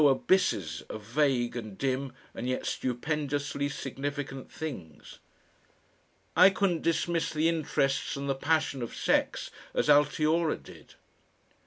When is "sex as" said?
8.95-9.89